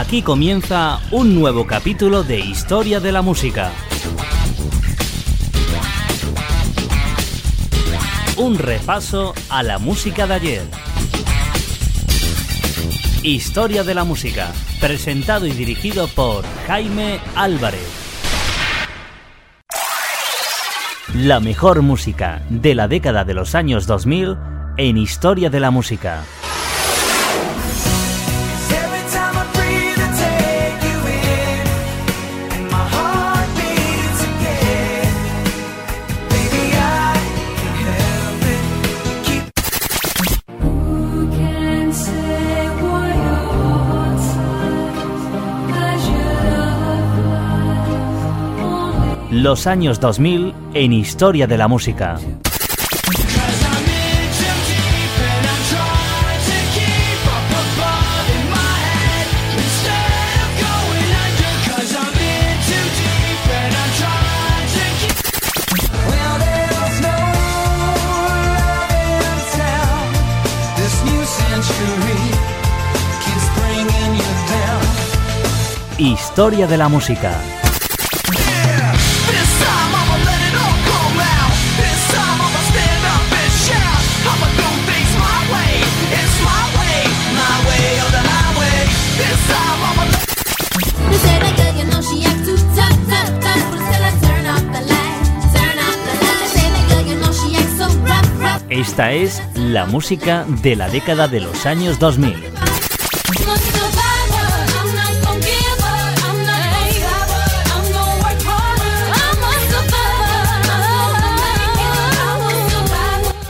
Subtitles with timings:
[0.00, 3.70] Aquí comienza un nuevo capítulo de Historia de la Música.
[8.38, 10.62] Un repaso a la música de ayer.
[13.22, 14.50] Historia de la Música,
[14.80, 17.86] presentado y dirigido por Jaime Álvarez.
[21.14, 24.38] La mejor música de la década de los años 2000
[24.78, 26.24] en Historia de la Música.
[49.42, 52.18] Los años 2000 en Historia de la Música.
[75.96, 77.40] Historia de la música.
[98.80, 102.34] Esta es la música de la década de los años 2000.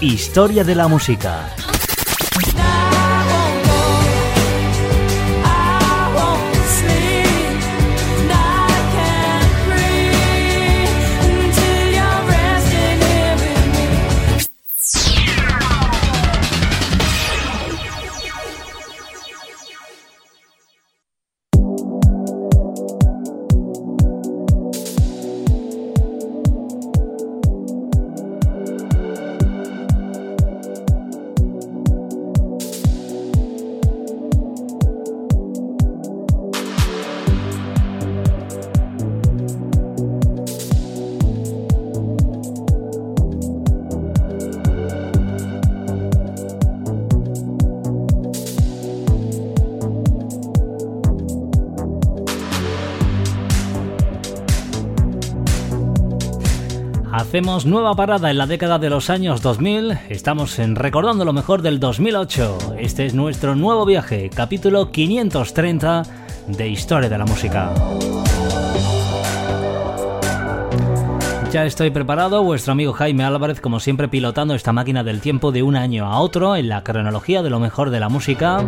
[0.00, 1.57] Historia de la música.
[57.28, 59.98] Hacemos nueva parada en la década de los años 2000.
[60.08, 62.76] Estamos en recordando lo mejor del 2008.
[62.78, 66.04] Este es nuestro nuevo viaje, capítulo 530
[66.46, 67.74] de Historia de la Música.
[71.52, 75.62] Ya estoy preparado, vuestro amigo Jaime Álvarez, como siempre, pilotando esta máquina del tiempo de
[75.62, 78.64] un año a otro en la cronología de lo mejor de la música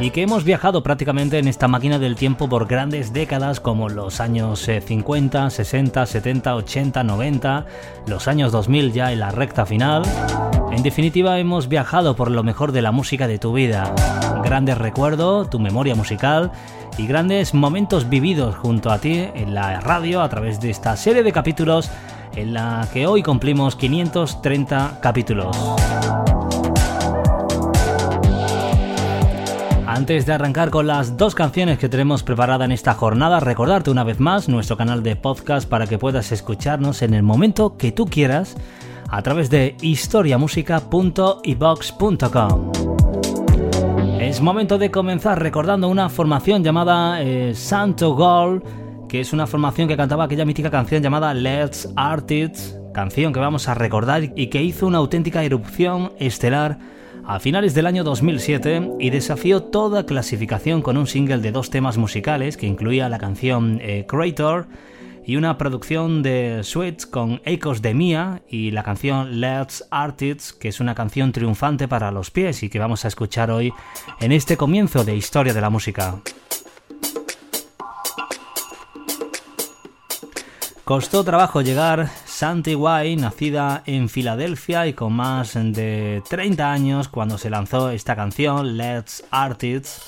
[0.00, 4.20] y que hemos viajado prácticamente en esta máquina del tiempo por grandes décadas como los
[4.20, 7.66] años 50, 60, 70, 80, 90,
[8.06, 10.02] los años 2000 ya en la recta final.
[10.72, 13.94] En definitiva, hemos viajado por lo mejor de la música de tu vida.
[14.42, 16.50] Grandes recuerdos, tu memoria musical
[16.96, 21.22] y grandes momentos vividos junto a ti en la radio a través de esta serie
[21.22, 21.90] de capítulos
[22.36, 25.56] en la que hoy cumplimos 530 capítulos.
[30.00, 34.02] Antes de arrancar con las dos canciones que tenemos preparada en esta jornada, recordarte una
[34.02, 38.06] vez más nuestro canal de podcast para que puedas escucharnos en el momento que tú
[38.06, 38.56] quieras
[39.10, 42.72] a través de historiamusica.ibox.com.
[44.18, 48.64] Es momento de comenzar recordando una formación llamada eh, Santo Gol,
[49.06, 53.68] que es una formación que cantaba aquella mítica canción llamada Let's Artists, canción que vamos
[53.68, 56.78] a recordar y que hizo una auténtica erupción estelar
[57.30, 61.96] a finales del año 2007 y desafió toda clasificación con un single de dos temas
[61.96, 64.66] musicales que incluía la canción eh, Creator
[65.24, 70.66] y una producción de Sweets con Ecos de Mia y la canción Let's Artists, que
[70.66, 73.72] es una canción triunfante para los pies y que vamos a escuchar hoy
[74.18, 76.20] en este comienzo de Historia de la Música.
[80.82, 87.36] Costó trabajo llegar Santi Guay, nacida en Filadelfia y con más de 30 años cuando
[87.36, 90.06] se lanzó esta canción, Let's Artists,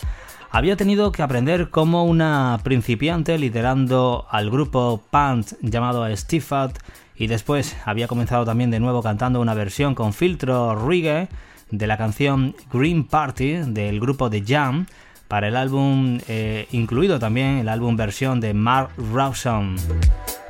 [0.50, 6.78] había tenido que aprender como una principiante liderando al grupo punk llamado Stifat
[7.16, 11.28] y después había comenzado también de nuevo cantando una versión con filtro reggae
[11.70, 14.86] de la canción Green Party del grupo The Jam
[15.28, 19.76] para el álbum, eh, incluido también el álbum versión de Mark Rawson.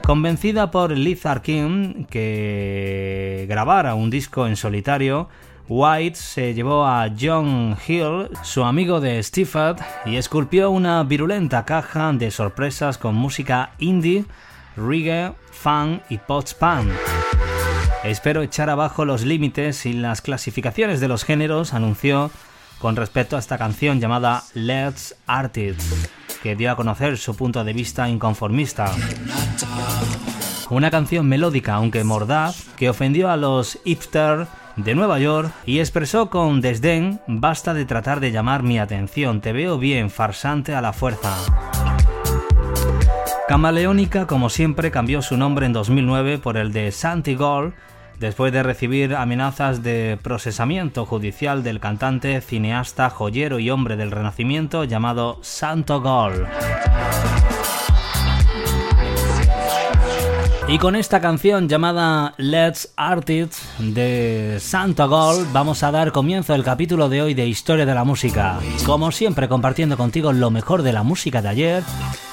[0.05, 5.29] Convencida por Liz Arkin que grabara un disco en solitario,
[5.69, 12.13] White se llevó a John Hill, su amigo de Stephen, y esculpió una virulenta caja
[12.13, 14.25] de sorpresas con música indie,
[14.77, 16.91] reggae, funk y post-punk.
[18.03, 22.31] Espero echar abajo los límites y las clasificaciones de los géneros, anunció
[22.81, 26.11] con respecto a esta canción llamada Let's Artists,
[26.43, 28.93] que dio a conocer su punto de vista inconformista.
[30.73, 34.47] Una canción melódica aunque mordaz que ofendió a los hipster
[34.77, 39.53] de Nueva York y expresó con desdén basta de tratar de llamar mi atención, te
[39.53, 41.37] veo bien, farsante a la fuerza.
[43.49, 47.75] Camaleónica, como siempre, cambió su nombre en 2009 por el de Santi Gold
[48.19, 54.85] después de recibir amenazas de procesamiento judicial del cantante, cineasta, joyero y hombre del Renacimiento
[54.85, 56.47] llamado Santo Gol.
[60.73, 66.55] Y con esta canción llamada Let's Art It de Santo Gol vamos a dar comienzo
[66.55, 68.59] al capítulo de hoy de Historia de la Música.
[68.87, 71.83] Como siempre compartiendo contigo lo mejor de la música de ayer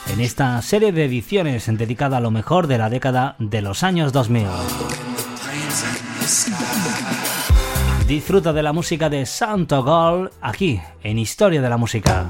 [0.08, 4.14] en esta serie de ediciones dedicada a lo mejor de la década de los años
[4.14, 4.48] 2000.
[8.08, 11.76] Disfruta de la música de Santo Gol aquí en Historia de la.
[11.76, 12.30] Música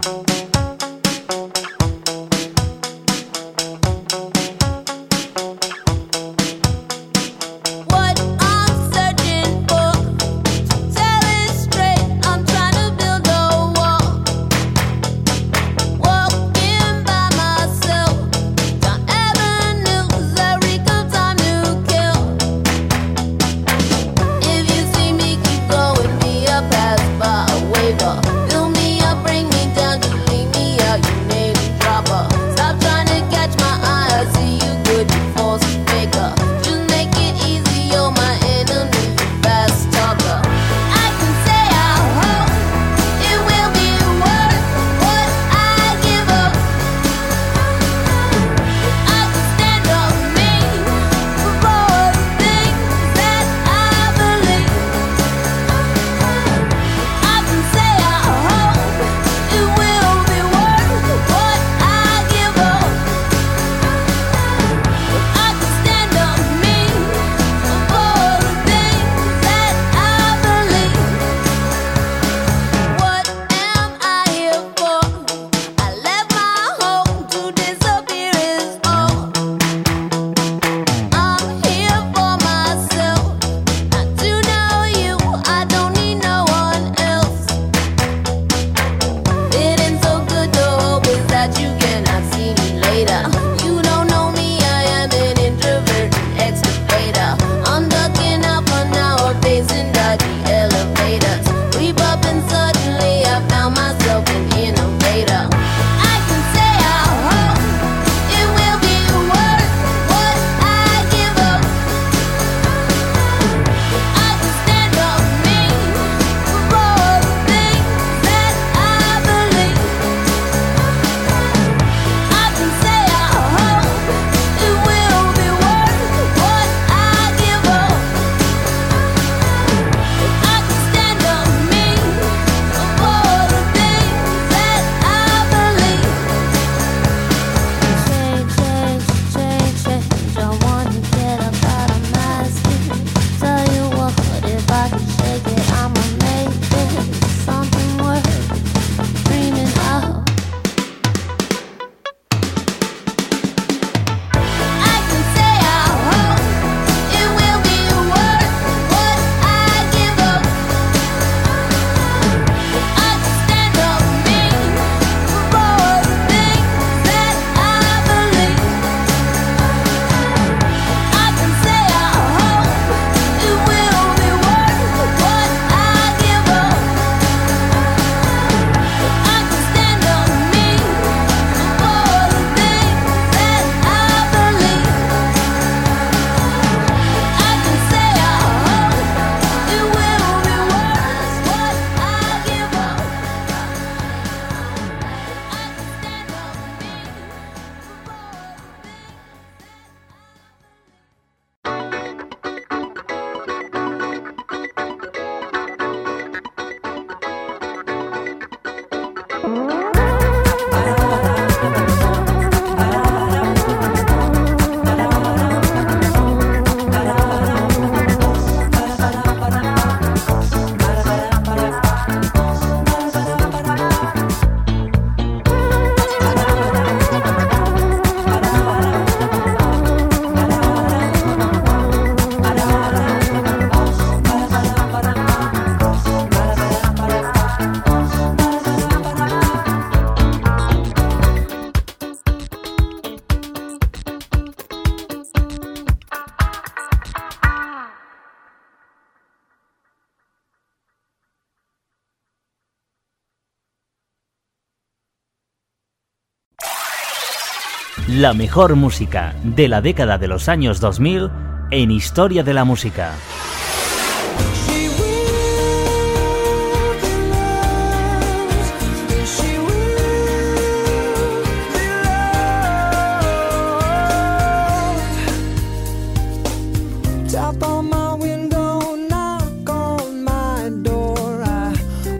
[258.19, 261.29] La mejor música de la década de los años 2000
[261.71, 263.13] en Historia de la Música.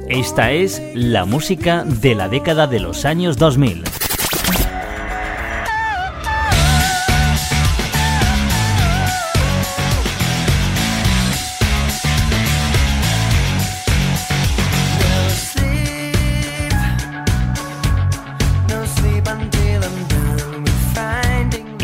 [0.07, 3.98] Esta es la música de la década de los años 2000.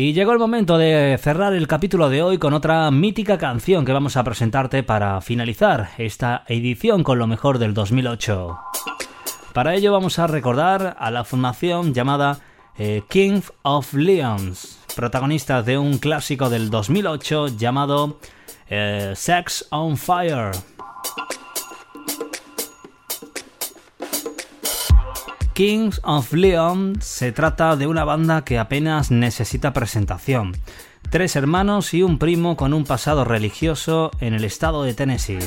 [0.00, 3.92] Y llegó el momento de cerrar el capítulo de hoy con otra mítica canción que
[3.92, 8.60] vamos a presentarte para finalizar esta edición con lo mejor del 2008.
[9.52, 12.38] Para ello vamos a recordar a la formación llamada
[12.78, 18.20] eh, King of Leons, protagonista de un clásico del 2008 llamado
[18.70, 20.52] eh, Sex on Fire.
[25.58, 30.52] Kings of Leon se trata de una banda que apenas necesita presentación.
[31.10, 35.40] Tres hermanos y un primo con un pasado religioso en el estado de Tennessee.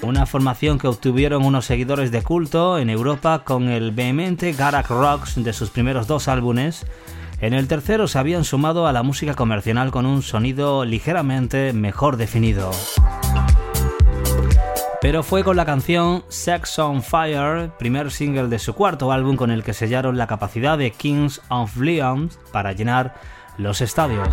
[0.00, 5.34] Una formación que obtuvieron unos seguidores de culto en Europa con el vehemente garage rocks
[5.36, 6.86] de sus primeros dos álbumes.
[7.42, 12.16] En el tercero se habían sumado a la música comercial con un sonido ligeramente mejor
[12.16, 12.70] definido.
[15.04, 19.50] Pero fue con la canción Sex on Fire, primer single de su cuarto álbum con
[19.50, 23.14] el que sellaron la capacidad de Kings of Leon para llenar
[23.58, 24.26] los estadios.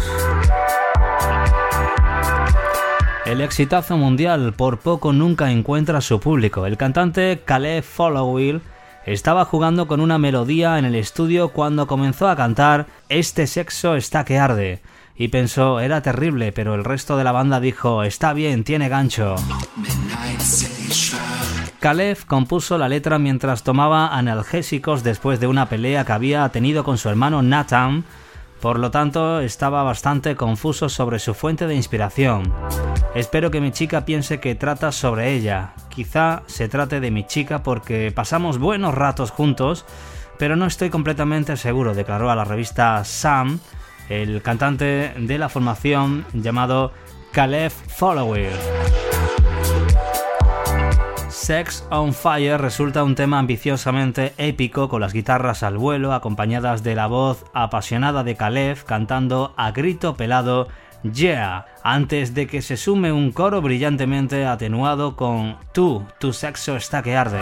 [3.25, 6.65] El exitazo mundial por poco nunca encuentra su público.
[6.65, 8.61] El cantante Caleb Followill
[9.05, 14.23] estaba jugando con una melodía en el estudio cuando comenzó a cantar Este sexo está
[14.23, 14.81] que arde
[15.21, 19.35] y pensó era terrible, pero el resto de la banda dijo está bien, tiene gancho.
[21.79, 26.97] Caleb compuso la letra mientras tomaba analgésicos después de una pelea que había tenido con
[26.97, 28.03] su hermano Nathan,
[28.61, 32.51] por lo tanto estaba bastante confuso sobre su fuente de inspiración.
[33.13, 35.75] Espero que mi chica piense que trata sobre ella.
[35.89, 39.85] Quizá se trate de mi chica porque pasamos buenos ratos juntos,
[40.39, 43.59] pero no estoy completamente seguro, declaró a la revista Sam
[44.12, 46.91] el cantante de la formación llamado
[47.32, 48.51] Caleb Follower.
[51.30, 56.94] Sex on Fire resulta un tema ambiciosamente épico con las guitarras al vuelo acompañadas de
[56.94, 60.68] la voz apasionada de Caleb cantando a grito pelado
[61.03, 67.01] Yeah, antes de que se sume un coro brillantemente atenuado con Tú, tu sexo está
[67.01, 67.39] que arde.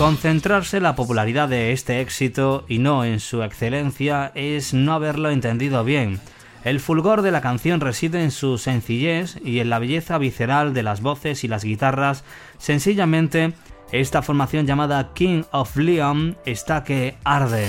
[0.00, 5.28] Concentrarse en la popularidad de este éxito y no en su excelencia es no haberlo
[5.28, 6.20] entendido bien.
[6.64, 10.82] El fulgor de la canción reside en su sencillez y en la belleza visceral de
[10.82, 12.24] las voces y las guitarras.
[12.56, 13.52] Sencillamente,
[13.92, 17.66] esta formación llamada King of Leon está que arde.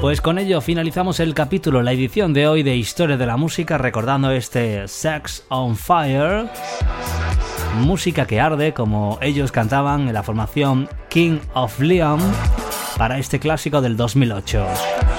[0.00, 3.78] Pues con ello finalizamos el capítulo, la edición de hoy de Historia de la Música,
[3.78, 6.50] recordando este Sex on Fire
[7.74, 12.20] música que arde, como ellos cantaban en la formación King of Leon
[12.96, 14.66] para este clásico del 2008.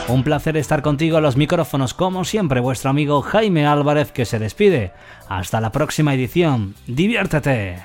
[0.10, 4.40] Un placer estar contigo a los micrófonos, como siempre, vuestro amigo Jaime Álvarez que se
[4.40, 4.92] despide.
[5.30, 6.76] Hasta la próxima edición.
[6.88, 7.84] Diviértete.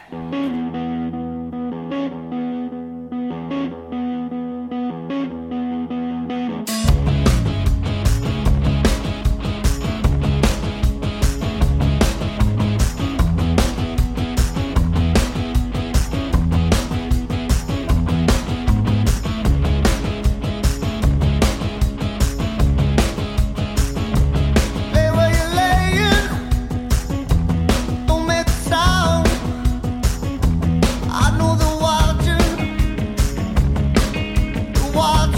[34.98, 35.37] walk